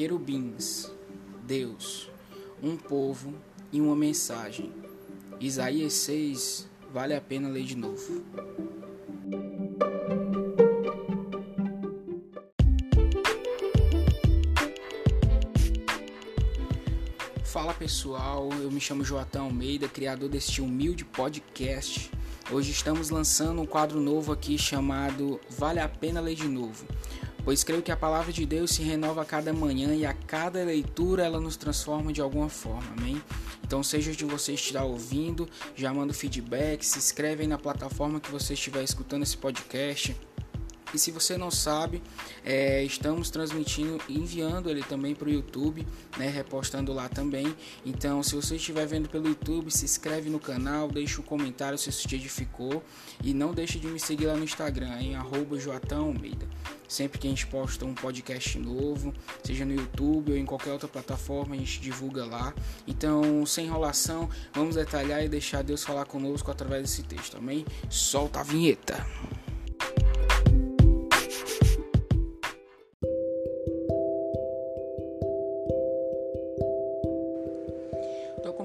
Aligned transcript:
querubins, 0.00 0.90
Deus, 1.46 2.10
um 2.62 2.74
povo 2.74 3.34
e 3.70 3.82
uma 3.82 3.94
mensagem. 3.94 4.72
Isaías 5.38 5.92
6 5.92 6.66
vale 6.90 7.12
a 7.12 7.20
pena 7.20 7.50
ler 7.50 7.64
de 7.64 7.76
novo. 7.76 8.24
Fala 17.44 17.74
pessoal, 17.74 18.48
eu 18.54 18.70
me 18.70 18.80
chamo 18.80 19.04
Joatão 19.04 19.44
Almeida, 19.44 19.86
criador 19.86 20.30
deste 20.30 20.62
humilde 20.62 21.04
podcast. 21.04 22.10
Hoje 22.50 22.70
estamos 22.70 23.10
lançando 23.10 23.60
um 23.60 23.66
quadro 23.66 24.00
novo 24.00 24.32
aqui 24.32 24.56
chamado 24.56 25.38
Vale 25.50 25.78
a 25.78 25.88
Pena 25.88 26.22
Ler 26.22 26.34
de 26.34 26.48
Novo, 26.48 26.86
pois 27.50 27.64
creio 27.64 27.82
que 27.82 27.90
a 27.90 27.96
palavra 27.96 28.32
de 28.32 28.46
Deus 28.46 28.70
se 28.70 28.80
renova 28.80 29.22
a 29.22 29.24
cada 29.24 29.52
manhã 29.52 29.92
e 29.92 30.06
a 30.06 30.14
cada 30.14 30.62
leitura 30.62 31.24
ela 31.24 31.40
nos 31.40 31.56
transforma 31.56 32.12
de 32.12 32.20
alguma 32.20 32.48
forma, 32.48 32.88
amém? 32.96 33.20
Então, 33.66 33.82
seja 33.82 34.12
de 34.12 34.24
você 34.24 34.52
estiver 34.52 34.82
ouvindo, 34.82 35.48
já 35.74 35.92
manda 35.92 36.14
feedback, 36.14 36.86
se 36.86 36.98
inscreve 36.98 37.42
aí 37.42 37.48
na 37.48 37.58
plataforma 37.58 38.20
que 38.20 38.30
você 38.30 38.54
estiver 38.54 38.84
escutando 38.84 39.24
esse 39.24 39.36
podcast 39.36 40.16
e 40.92 40.98
se 40.98 41.10
você 41.10 41.36
não 41.36 41.50
sabe, 41.50 42.02
é, 42.44 42.82
estamos 42.82 43.30
transmitindo, 43.30 44.00
enviando 44.08 44.68
ele 44.68 44.82
também 44.82 45.14
para 45.14 45.28
o 45.28 45.30
YouTube, 45.30 45.86
né, 46.16 46.28
repostando 46.28 46.92
lá 46.92 47.08
também. 47.08 47.54
Então, 47.84 48.22
se 48.22 48.34
você 48.34 48.56
estiver 48.56 48.86
vendo 48.86 49.08
pelo 49.08 49.28
YouTube, 49.28 49.70
se 49.70 49.84
inscreve 49.84 50.28
no 50.30 50.40
canal, 50.40 50.88
deixa 50.88 51.20
um 51.20 51.24
comentário 51.24 51.78
se 51.78 51.90
isso 51.90 52.06
te 52.06 52.16
edificou 52.16 52.82
e 53.22 53.32
não 53.32 53.52
deixe 53.52 53.78
de 53.78 53.86
me 53.86 54.00
seguir 54.00 54.26
lá 54.26 54.34
no 54.34 54.44
Instagram, 54.44 55.00
em 55.00 55.16
Joatão 55.58 56.06
Almeida. 56.06 56.46
Sempre 56.88 57.20
que 57.20 57.26
a 57.28 57.30
gente 57.30 57.46
posta 57.46 57.84
um 57.84 57.94
podcast 57.94 58.58
novo, 58.58 59.14
seja 59.44 59.64
no 59.64 59.72
YouTube 59.72 60.32
ou 60.32 60.38
em 60.38 60.44
qualquer 60.44 60.72
outra 60.72 60.88
plataforma, 60.88 61.54
a 61.54 61.58
gente 61.58 61.80
divulga 61.80 62.24
lá. 62.24 62.52
Então, 62.86 63.46
sem 63.46 63.66
enrolação, 63.66 64.28
vamos 64.52 64.74
detalhar 64.74 65.24
e 65.24 65.28
deixar 65.28 65.62
Deus 65.62 65.84
falar 65.84 66.04
conosco 66.06 66.50
através 66.50 66.82
desse 66.82 67.04
texto, 67.04 67.36
amém? 67.36 67.64
Solta 67.88 68.40
a 68.40 68.42
vinheta! 68.42 69.06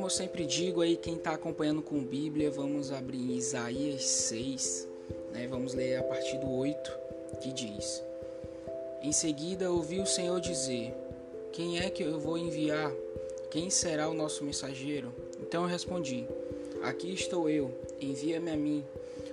Como 0.05 0.13
eu 0.13 0.17
sempre 0.17 0.45
digo 0.45 0.81
aí, 0.81 0.95
quem 0.95 1.15
está 1.15 1.31
acompanhando 1.31 1.81
com 1.81 1.99
Bíblia, 1.99 2.51
vamos 2.51 2.91
abrir 2.91 3.31
Isaías 3.31 4.05
6, 4.05 4.87
né? 5.33 5.47
vamos 5.47 5.73
ler 5.73 5.95
a 5.95 6.03
partir 6.03 6.37
do 6.37 6.47
8, 6.47 6.91
que 7.41 7.51
diz: 7.51 8.03
Em 9.01 9.11
seguida 9.11 9.71
ouvi 9.71 9.99
o 9.99 10.05
Senhor 10.05 10.39
dizer: 10.39 10.93
Quem 11.51 11.79
é 11.79 11.89
que 11.89 12.03
eu 12.03 12.19
vou 12.19 12.37
enviar? 12.37 12.91
Quem 13.49 13.71
será 13.71 14.07
o 14.07 14.13
nosso 14.13 14.43
mensageiro? 14.43 15.11
Então 15.41 15.63
eu 15.63 15.67
respondi: 15.67 16.27
Aqui 16.83 17.11
estou 17.11 17.49
eu, 17.49 17.73
envia-me 17.99 18.51
a 18.51 18.55
mim. 18.55 18.85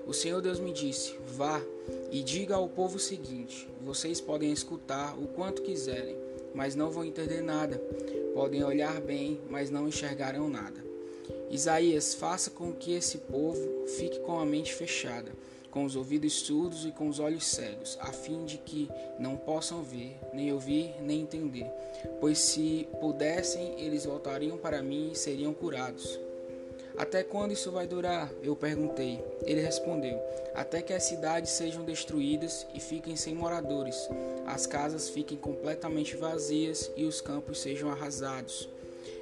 O 0.07 0.15
Senhor 0.15 0.41
Deus 0.41 0.59
me 0.59 0.73
disse: 0.73 1.15
Vá 1.37 1.61
e 2.11 2.23
diga 2.23 2.55
ao 2.55 2.67
povo 2.67 2.97
o 2.97 2.99
seguinte: 2.99 3.69
Vocês 3.83 4.23
podem 4.23 4.51
escutar 4.51 5.19
o 5.19 5.27
quanto 5.27 5.61
quiserem, 5.61 6.17
mas 6.55 6.75
não 6.75 6.91
vão 6.91 7.05
entender 7.05 7.43
nada 7.43 7.81
podem 8.33 8.65
olhar 8.65 9.01
bem, 9.01 9.41
mas 9.49 9.71
não 9.71 9.89
enxergarão 9.89 10.49
nada. 10.49 10.83
Isaías, 11.51 12.15
faça 12.15 12.51
com 12.51 12.73
que 12.73 12.95
esse 12.95 13.19
povo 13.19 13.87
fique 13.87 14.19
com 14.21 14.39
a 14.39 14.45
mente 14.45 14.75
fechada, 14.75 15.33
com 15.71 15.85
os 15.85 15.97
ouvidos 15.97 16.33
surdos 16.41 16.85
e 16.85 16.93
com 16.93 17.09
os 17.09 17.19
olhos 17.19 17.47
cegos, 17.47 17.99
a 18.01 18.13
fim 18.13 18.45
de 18.45 18.59
que 18.59 18.89
não 19.19 19.37
possam 19.37 19.83
ver, 19.83 20.17
nem 20.33 20.53
ouvir, 20.53 20.95
nem 21.01 21.21
entender. 21.21 21.71
Pois 22.21 22.39
se 22.39 22.89
pudessem, 23.01 23.81
eles 23.81 24.05
voltariam 24.05 24.57
para 24.57 24.83
mim 24.83 25.11
e 25.13 25.17
seriam 25.17 25.53
curados. 25.53 26.19
Até 26.97 27.23
quando 27.23 27.53
isso 27.53 27.71
vai 27.71 27.87
durar? 27.87 28.31
Eu 28.43 28.55
perguntei. 28.55 29.23
Ele 29.45 29.61
respondeu: 29.61 30.21
Até 30.55 30.83
que 30.83 30.93
as 30.93 31.05
cidades 31.05 31.51
sejam 31.51 31.85
destruídas 31.85 32.67
e 32.75 32.81
fiquem 32.81 33.17
sem 33.17 33.35
moradores, 33.35 34.09
as 34.47 34.67
casas 34.67 35.09
fiquem 35.09 35.39
completamente 35.39 36.17
vazias 36.17 36.91
e 36.97 37.05
os 37.05 37.21
campos 37.21 37.61
sejam 37.61 37.91
arrasados. 37.91 38.69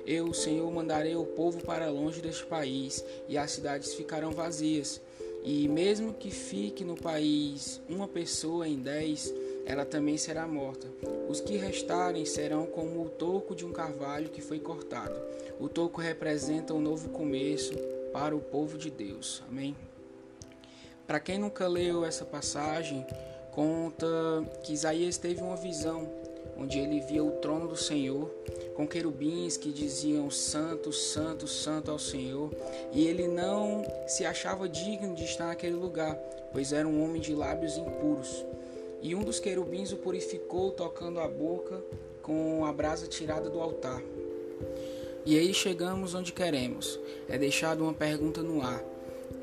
Eu, 0.06 0.32
Senhor, 0.34 0.70
mandarei 0.72 1.14
o 1.14 1.24
povo 1.24 1.62
para 1.62 1.90
longe 1.90 2.20
deste 2.20 2.44
país 2.44 3.04
e 3.28 3.38
as 3.38 3.52
cidades 3.52 3.94
ficarão 3.94 4.32
vazias. 4.32 5.00
E 5.44 5.68
mesmo 5.68 6.12
que 6.12 6.30
fique 6.30 6.84
no 6.84 6.96
país 6.96 7.80
uma 7.88 8.08
pessoa 8.08 8.68
em 8.68 8.76
dez, 8.76 9.32
ela 9.66 9.84
também 9.84 10.16
será 10.16 10.46
morta. 10.46 10.86
Os 11.28 11.40
que 11.40 11.56
restarem 11.56 12.24
serão 12.24 12.66
como 12.66 13.02
o 13.02 13.08
toco 13.08 13.54
de 13.54 13.64
um 13.64 13.72
carvalho 13.72 14.30
que 14.30 14.40
foi 14.40 14.58
cortado. 14.58 15.14
O 15.58 15.68
toco 15.68 16.00
representa 16.00 16.74
um 16.74 16.80
novo 16.80 17.10
começo 17.10 17.74
para 18.12 18.34
o 18.34 18.40
povo 18.40 18.76
de 18.76 18.90
Deus. 18.90 19.42
Amém? 19.48 19.76
Para 21.06 21.20
quem 21.20 21.38
nunca 21.38 21.66
leu 21.66 22.04
essa 22.04 22.24
passagem, 22.24 23.06
conta 23.52 24.06
que 24.62 24.72
Isaías 24.72 25.16
teve 25.16 25.42
uma 25.42 25.56
visão 25.56 26.08
onde 26.56 26.78
ele 26.78 27.00
via 27.00 27.24
o 27.24 27.32
trono 27.32 27.68
do 27.68 27.76
Senhor 27.76 28.30
com 28.74 28.86
querubins 28.86 29.56
que 29.56 29.72
diziam 29.72 30.30
santo, 30.30 30.92
santo, 30.92 31.46
santo 31.46 31.90
ao 31.90 31.98
Senhor, 31.98 32.50
e 32.92 33.06
ele 33.06 33.28
não 33.28 33.84
se 34.06 34.24
achava 34.24 34.68
digno 34.68 35.14
de 35.14 35.24
estar 35.24 35.46
naquele 35.46 35.76
lugar, 35.76 36.14
pois 36.52 36.72
era 36.72 36.88
um 36.88 37.04
homem 37.04 37.20
de 37.20 37.34
lábios 37.34 37.76
impuros. 37.76 38.44
E 39.02 39.14
um 39.14 39.22
dos 39.22 39.40
querubins 39.40 39.92
o 39.92 39.96
purificou, 39.96 40.70
tocando 40.70 41.20
a 41.20 41.28
boca 41.28 41.82
com 42.22 42.64
a 42.64 42.72
brasa 42.72 43.06
tirada 43.06 43.48
do 43.48 43.60
altar. 43.60 44.02
E 45.24 45.38
aí 45.38 45.52
chegamos 45.54 46.14
onde 46.14 46.32
queremos. 46.32 46.98
É 47.28 47.38
deixado 47.38 47.82
uma 47.82 47.94
pergunta 47.94 48.42
no 48.42 48.62
ar: 48.62 48.82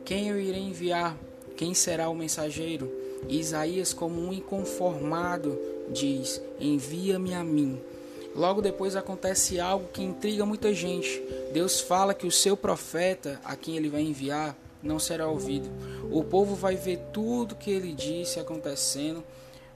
Quem 0.05 0.29
eu 0.29 0.39
irei 0.39 0.61
enviar? 0.61 1.17
Quem 1.55 1.73
será 1.73 2.09
o 2.09 2.15
mensageiro? 2.15 2.91
E 3.27 3.39
Isaías, 3.39 3.93
como 3.93 4.21
um 4.21 4.31
inconformado, 4.31 5.59
diz: 5.89 6.41
Envia-me 6.59 7.33
a 7.33 7.43
mim. 7.43 7.81
Logo 8.35 8.61
depois 8.61 8.95
acontece 8.95 9.59
algo 9.59 9.87
que 9.91 10.03
intriga 10.03 10.45
muita 10.45 10.71
gente. 10.73 11.21
Deus 11.51 11.81
fala 11.81 12.13
que 12.13 12.27
o 12.27 12.31
seu 12.31 12.55
profeta, 12.55 13.41
a 13.43 13.55
quem 13.55 13.75
ele 13.75 13.89
vai 13.89 14.01
enviar, 14.01 14.55
não 14.83 14.99
será 14.99 15.27
ouvido. 15.27 15.67
O 16.11 16.23
povo 16.23 16.55
vai 16.55 16.75
ver 16.75 16.99
tudo 17.11 17.55
que 17.55 17.71
ele 17.71 17.93
disse 17.93 18.39
acontecendo, 18.39 19.23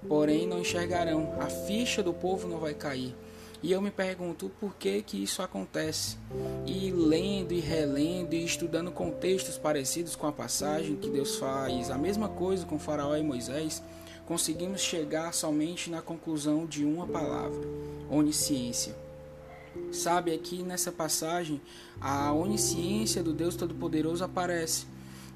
porém 0.08 0.48
não 0.48 0.60
enxergarão. 0.60 1.34
A 1.40 1.48
ficha 1.48 2.02
do 2.02 2.14
povo 2.14 2.48
não 2.48 2.58
vai 2.58 2.74
cair. 2.74 3.16
E 3.64 3.72
eu 3.72 3.82
me 3.82 3.92
pergunto 3.92 4.50
por 4.60 4.76
que 4.76 5.04
que 5.04 5.22
isso 5.22 5.42
acontece. 5.42 6.18
E 6.66 6.90
lendo 6.92 7.54
e 7.54 7.60
relendo 7.60 8.34
e 8.34 8.44
estudando 8.44 8.92
contextos 8.92 9.58
parecidos 9.58 10.16
com 10.16 10.26
a 10.26 10.32
passagem 10.32 10.96
que 10.96 11.10
Deus 11.10 11.38
faz 11.38 11.92
a 11.92 11.98
mesma 11.98 12.28
coisa 12.28 12.66
com 12.66 12.80
Faraó 12.80 13.16
e 13.16 13.22
Moisés, 13.22 13.84
conseguimos 14.26 14.82
chegar 14.82 15.32
somente 15.32 15.92
na 15.92 16.02
conclusão 16.02 16.66
de 16.66 16.84
uma 16.84 17.06
palavra: 17.06 17.62
onisciência. 18.10 18.96
Sabe, 19.92 20.34
aqui 20.34 20.64
nessa 20.64 20.92
passagem, 20.92 21.62
a 22.00 22.34
onisciência 22.34 23.22
do 23.22 23.32
Deus 23.32 23.56
Todo-Poderoso 23.56 24.24
aparece, 24.24 24.86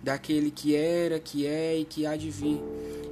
daquele 0.04 0.50
que 0.50 0.76
era, 0.76 1.20
que 1.20 1.46
é 1.46 1.78
e 1.78 1.86
que 1.86 2.06
há 2.06 2.16
de 2.16 2.32
vir. 2.32 2.60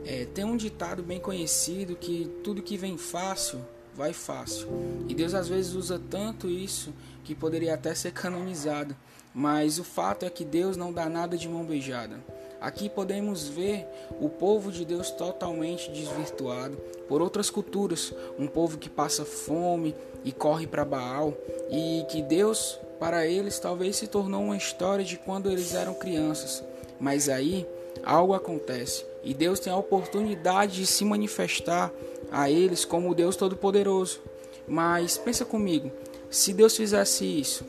É, 0.06 0.26
tem 0.26 0.44
um 0.44 0.58
ditado 0.58 1.02
bem 1.02 1.20
conhecido 1.20 1.96
que 1.96 2.30
tudo 2.44 2.62
que 2.62 2.78
vem 2.78 2.98
fácil 2.98 3.60
vai 3.96 4.12
fácil. 4.12 4.68
E 5.08 5.14
Deus 5.14 5.34
às 5.34 5.48
vezes 5.48 5.74
usa 5.74 6.00
tanto 6.10 6.50
isso 6.50 6.94
que 7.24 7.34
poderia 7.36 7.74
até 7.74 7.94
ser 7.94 8.12
canonizado. 8.12 8.96
Mas 9.34 9.80
o 9.80 9.84
fato 9.84 10.26
é 10.26 10.30
que 10.30 10.46
Deus 10.46 10.78
não 10.78 10.92
dá 10.92 11.08
nada 11.10 11.38
de 11.38 11.48
mão 11.48 11.64
beijada. 11.64 12.20
Aqui 12.62 12.88
podemos 12.88 13.48
ver 13.48 13.86
o 14.22 14.30
povo 14.30 14.72
de 14.72 14.86
Deus 14.86 15.10
totalmente 15.12 15.92
desvirtuado 15.92 16.78
por 17.10 17.22
outras 17.22 17.50
culturas, 17.50 18.14
um 18.40 18.48
povo 18.48 18.78
que 18.78 18.90
passa 18.90 19.26
fome 19.26 19.94
e 20.24 20.32
corre 20.32 20.66
para 20.66 20.86
Baal, 20.86 21.34
e 21.70 22.06
que 22.10 22.22
Deus, 22.22 22.80
para 23.00 23.28
eles, 23.28 23.60
talvez 23.60 23.98
se 23.98 24.08
tornou 24.08 24.44
uma 24.44 24.56
história 24.56 25.04
de 25.04 25.18
quando 25.18 25.52
eles 25.52 25.74
eram 25.74 25.94
crianças. 25.94 26.64
Mas 27.00 27.28
aí 27.28 27.68
algo 28.06 28.34
acontece 28.34 29.06
e 29.24 29.34
Deus 29.34 29.60
tem 29.60 29.72
a 29.72 29.78
oportunidade 29.78 30.78
de 30.78 30.86
se 30.86 31.06
manifestar 31.06 31.92
a 32.32 32.50
eles 32.50 32.84
como 32.84 33.16
Deus 33.16 33.36
Todo-Poderoso. 33.36 34.22
Mas 34.68 35.18
pensa 35.18 35.46
comigo, 35.46 35.92
se 36.30 36.54
Deus 36.54 36.76
fizesse 36.76 37.26
isso, 37.26 37.66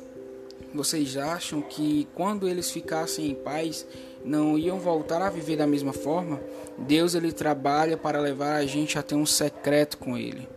vocês 0.74 1.16
acham 1.16 1.62
que 1.62 2.08
quando 2.14 2.48
eles 2.48 2.70
ficassem 2.70 3.30
em 3.30 3.34
paz, 3.34 3.86
não 4.24 4.58
iam 4.58 4.80
voltar 4.80 5.22
a 5.22 5.30
viver 5.30 5.56
da 5.56 5.66
mesma 5.66 5.92
forma? 5.92 6.40
Deus 6.76 7.14
ele 7.14 7.30
trabalha 7.30 7.96
para 7.96 8.20
levar 8.20 8.56
a 8.56 8.66
gente 8.66 8.98
a 8.98 9.02
ter 9.02 9.14
um 9.14 9.26
secreto 9.26 9.98
com 9.98 10.18
ele. 10.18 10.48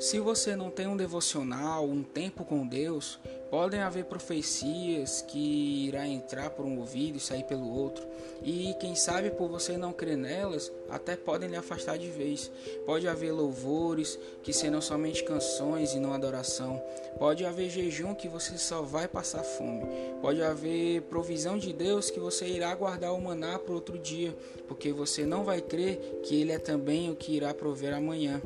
Se 0.00 0.18
você 0.18 0.56
não 0.56 0.70
tem 0.70 0.86
um 0.86 0.96
devocional, 0.96 1.84
um 1.84 2.02
tempo 2.02 2.42
com 2.42 2.66
Deus, 2.66 3.20
Podem 3.50 3.80
haver 3.80 4.04
profecias 4.04 5.22
que 5.26 5.88
irá 5.88 6.06
entrar 6.06 6.50
por 6.50 6.64
um 6.64 6.78
ouvido 6.78 7.16
e 7.16 7.20
sair 7.20 7.42
pelo 7.42 7.68
outro, 7.68 8.06
e 8.44 8.72
quem 8.78 8.94
sabe 8.94 9.28
por 9.28 9.48
você 9.48 9.76
não 9.76 9.92
crer 9.92 10.16
nelas, 10.16 10.70
até 10.88 11.16
podem 11.16 11.48
lhe 11.48 11.56
afastar 11.56 11.98
de 11.98 12.06
vez. 12.08 12.48
Pode 12.86 13.08
haver 13.08 13.32
louvores 13.32 14.16
que 14.44 14.52
serão 14.52 14.80
somente 14.80 15.24
canções 15.24 15.94
e 15.94 15.98
não 15.98 16.12
adoração. 16.12 16.80
Pode 17.18 17.44
haver 17.44 17.68
jejum 17.68 18.14
que 18.14 18.28
você 18.28 18.56
só 18.56 18.82
vai 18.82 19.08
passar 19.08 19.42
fome. 19.42 19.84
Pode 20.22 20.40
haver 20.40 21.02
provisão 21.02 21.58
de 21.58 21.72
Deus 21.72 22.08
que 22.08 22.20
você 22.20 22.46
irá 22.46 22.72
guardar 22.76 23.12
o 23.12 23.20
maná 23.20 23.58
para 23.58 23.74
outro 23.74 23.98
dia, 23.98 24.32
porque 24.68 24.92
você 24.92 25.26
não 25.26 25.42
vai 25.42 25.60
crer 25.60 26.20
que 26.22 26.40
ele 26.40 26.52
é 26.52 26.58
também 26.58 27.10
o 27.10 27.16
que 27.16 27.34
irá 27.34 27.52
prover 27.52 27.92
amanhã. 27.92 28.40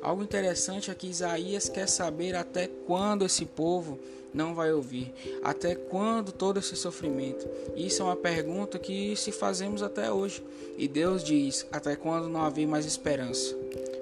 Algo 0.00 0.22
interessante 0.22 0.90
é 0.90 0.94
que 0.94 1.08
Isaías 1.08 1.68
quer 1.68 1.88
saber 1.88 2.34
até 2.34 2.68
quando 2.86 3.24
esse 3.24 3.44
povo 3.44 3.98
não 4.32 4.54
vai 4.54 4.72
ouvir? 4.72 5.12
Até 5.42 5.74
quando 5.74 6.32
todo 6.32 6.58
esse 6.58 6.76
sofrimento? 6.76 7.48
Isso 7.74 8.02
é 8.02 8.04
uma 8.04 8.16
pergunta 8.16 8.78
que 8.78 9.16
se 9.16 9.32
fazemos 9.32 9.82
até 9.82 10.12
hoje. 10.12 10.44
E 10.76 10.86
Deus 10.86 11.24
diz: 11.24 11.66
até 11.72 11.96
quando 11.96 12.28
não 12.28 12.42
haver 12.42 12.66
mais 12.66 12.84
esperança? 12.84 13.56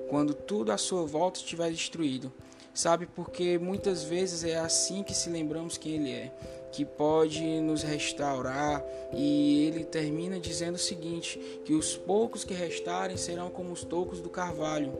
Quando 0.08 0.34
tudo 0.34 0.72
à 0.72 0.78
sua 0.78 1.04
volta 1.06 1.38
estiver 1.38 1.70
destruído. 1.70 2.32
Sabe, 2.74 3.06
porque 3.06 3.56
muitas 3.56 4.02
vezes 4.02 4.42
é 4.42 4.56
assim 4.56 5.04
que 5.04 5.14
se 5.14 5.30
lembramos 5.30 5.78
quem 5.78 5.94
Ele 5.94 6.10
é, 6.10 6.32
que 6.74 6.84
pode 6.84 7.40
nos 7.60 7.84
restaurar, 7.84 8.84
e 9.12 9.66
ele 9.68 9.84
termina 9.84 10.40
dizendo 10.40 10.74
o 10.74 10.78
seguinte: 10.78 11.38
que 11.64 11.72
os 11.72 11.96
poucos 11.96 12.42
que 12.42 12.52
restarem 12.52 13.16
serão 13.16 13.48
como 13.48 13.72
os 13.72 13.84
tocos 13.84 14.20
do 14.20 14.28
carvalho. 14.28 14.92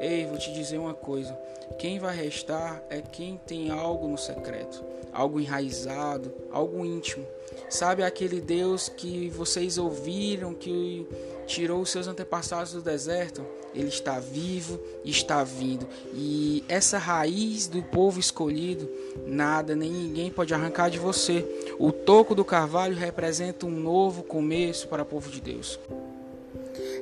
Ei, 0.00 0.24
vou 0.26 0.38
te 0.38 0.52
dizer 0.52 0.78
uma 0.78 0.94
coisa: 0.94 1.36
quem 1.78 1.98
vai 1.98 2.14
restar 2.14 2.80
é 2.88 3.00
quem 3.00 3.40
tem 3.44 3.70
algo 3.70 4.06
no 4.06 4.16
secreto, 4.16 4.84
algo 5.12 5.40
enraizado, 5.40 6.32
algo 6.52 6.86
íntimo. 6.86 7.26
Sabe 7.68 8.04
aquele 8.04 8.40
Deus 8.40 8.88
que 8.88 9.28
vocês 9.30 9.78
ouviram 9.78 10.54
que 10.54 11.06
tirou 11.46 11.80
os 11.80 11.90
seus 11.90 12.06
antepassados 12.08 12.72
do 12.72 12.82
deserto? 12.82 13.44
Ele 13.74 13.88
está 13.88 14.18
vivo 14.18 14.80
e 15.04 15.10
está 15.10 15.44
vindo. 15.44 15.86
E 16.12 16.64
essa 16.68 16.98
raiz 16.98 17.66
do 17.66 17.82
povo 17.82 18.18
escolhido, 18.18 18.90
nada 19.26 19.76
nem 19.76 19.90
ninguém 19.90 20.30
pode 20.30 20.52
arrancar 20.52 20.90
de 20.90 20.98
você. 20.98 21.44
O 21.78 21.92
toco 21.92 22.34
do 22.34 22.44
carvalho 22.44 22.96
representa 22.96 23.66
um 23.66 23.70
novo 23.70 24.22
começo 24.22 24.88
para 24.88 25.02
o 25.02 25.06
povo 25.06 25.30
de 25.30 25.40
Deus. 25.40 25.78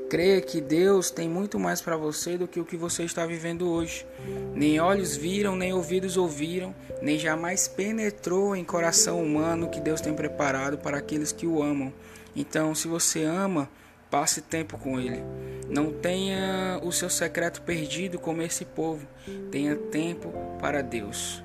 Creia 0.09 0.41
que 0.41 0.61
Deus 0.61 1.11
tem 1.11 1.29
muito 1.29 1.59
mais 1.59 1.81
para 1.81 1.97
você 1.97 2.37
do 2.37 2.47
que 2.47 2.61
o 2.61 2.65
que 2.65 2.77
você 2.77 3.05
está 3.05 3.27
vivendo 3.27 3.69
hoje. 3.69 4.07
Nem 4.55 4.79
olhos 4.79 5.17
viram, 5.17 5.57
nem 5.57 5.73
ouvidos 5.73 6.17
ouviram, 6.17 6.75
nem 7.01 7.19
jamais 7.19 7.67
penetrou 7.67 8.55
em 8.55 8.65
coração 8.65 9.23
humano 9.23 9.71
que 9.71 9.81
Deus 9.81 10.01
tem 10.01 10.15
preparado 10.15 10.79
para 10.79 10.99
aqueles 10.99 11.33
que 11.33 11.47
o 11.47 11.63
amam. 11.63 11.93
Então, 12.37 12.75
se 12.75 12.87
você 12.87 13.23
ama, 13.25 13.69
passe 14.15 14.41
tempo 14.41 14.79
com 14.79 15.01
Ele. 15.01 15.25
Não 15.69 15.93
tenha 15.93 16.79
o 16.85 16.93
seu 16.93 17.11
secreto 17.11 17.63
perdido 17.63 18.17
como 18.17 18.43
esse 18.43 18.65
povo. 18.65 19.05
Tenha 19.51 19.75
tempo 19.75 20.33
para 20.61 20.83
Deus. 20.83 21.43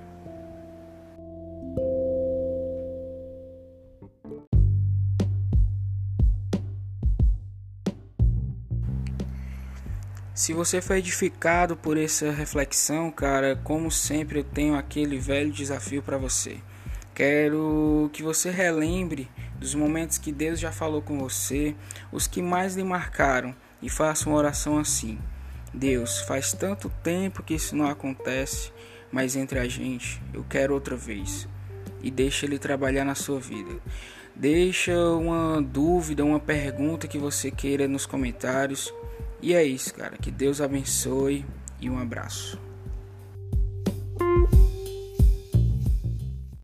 Se 10.36 10.54
você 10.54 10.80
foi 10.80 11.00
edificado 11.00 11.76
por 11.76 11.98
essa 11.98 12.30
reflexão, 12.30 13.10
cara, 13.10 13.60
como 13.64 13.90
sempre 13.90 14.42
eu 14.42 14.44
tenho 14.44 14.76
aquele 14.76 15.18
velho 15.18 15.52
desafio 15.52 16.04
para 16.04 16.20
você. 16.20 16.58
Quero 17.16 18.12
que 18.14 18.22
você 18.22 18.52
relembre 18.52 19.28
dos 19.60 19.76
momentos 19.76 20.18
que 20.18 20.32
Deus 20.32 20.60
já 20.60 20.72
falou 20.72 21.02
com 21.02 21.20
você, 21.20 21.76
os 22.12 22.26
que 22.26 22.42
mais 22.42 22.76
lhe 22.76 22.84
marcaram, 22.84 23.54
e 23.82 23.90
faça 23.90 24.30
uma 24.30 24.38
oração 24.38 24.78
assim: 24.78 25.20
Deus, 25.74 26.22
faz 26.22 26.54
tanto 26.54 26.90
tempo 27.04 27.44
que 27.44 27.54
isso 27.54 27.76
não 27.76 27.88
acontece, 27.88 28.72
mas 29.12 29.36
entre 29.36 29.60
a 29.60 29.68
gente, 29.68 30.22
eu 30.34 30.44
quero 30.44 30.74
outra 30.74 30.96
vez. 30.96 31.48
E 32.02 32.10
deixa 32.10 32.46
ele 32.46 32.58
trabalhar 32.58 33.04
na 33.04 33.16
sua 33.16 33.40
vida. 33.40 33.78
Deixa 34.34 34.98
uma 35.16 35.62
dúvida, 35.62 36.24
uma 36.24 36.40
pergunta 36.40 37.10
que 37.10 37.18
você 37.18 37.52
queira 37.52 37.90
nos 37.90 38.06
comentários. 38.06 38.94
E 39.42 39.54
é 39.54 39.64
isso, 39.64 39.94
cara. 39.94 40.18
Que 40.18 40.32
Deus 40.32 40.62
abençoe 40.62 41.46
e 41.82 41.90
um 41.90 42.00
abraço. 42.00 42.69